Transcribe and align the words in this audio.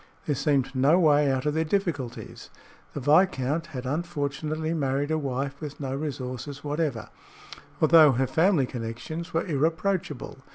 There 0.25 0.33
seemed 0.33 0.73
no 0.73 0.97
way 0.99 1.31
out 1.31 1.45
of 1.45 1.53
their 1.53 1.63
difficulties. 1.63 2.49
The 2.95 2.99
viscount 2.99 3.67
had 3.67 3.85
unfortunately 3.85 4.73
married 4.73 5.11
a 5.11 5.17
wife 5.19 5.61
with 5.61 5.79
no 5.79 5.93
resources 5.95 6.63
whatever, 6.63 7.09
although 7.79 8.13
her 8.13 8.25
family 8.25 8.65
connections 8.65 9.31
were 9.31 9.45
irreproachable. 9.45 10.39